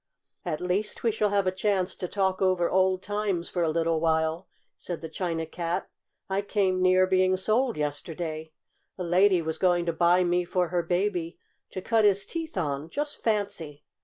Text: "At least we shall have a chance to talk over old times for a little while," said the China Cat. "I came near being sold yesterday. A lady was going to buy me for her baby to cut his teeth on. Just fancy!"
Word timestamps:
"At 0.43 0.59
least 0.61 1.03
we 1.03 1.11
shall 1.11 1.29
have 1.29 1.45
a 1.45 1.51
chance 1.51 1.95
to 1.97 2.07
talk 2.07 2.41
over 2.41 2.71
old 2.71 3.03
times 3.03 3.51
for 3.51 3.61
a 3.61 3.69
little 3.69 4.01
while," 4.01 4.47
said 4.75 4.99
the 5.01 5.07
China 5.09 5.45
Cat. 5.45 5.87
"I 6.27 6.41
came 6.41 6.81
near 6.81 7.05
being 7.05 7.37
sold 7.37 7.77
yesterday. 7.77 8.51
A 8.97 9.03
lady 9.03 9.43
was 9.43 9.59
going 9.59 9.85
to 9.85 9.93
buy 9.93 10.23
me 10.23 10.43
for 10.43 10.69
her 10.69 10.81
baby 10.81 11.37
to 11.69 11.83
cut 11.83 12.03
his 12.03 12.25
teeth 12.25 12.57
on. 12.57 12.89
Just 12.89 13.21
fancy!" 13.21 13.83